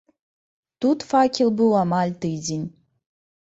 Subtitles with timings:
[0.85, 2.65] Тут факел быў амаль тыдзень.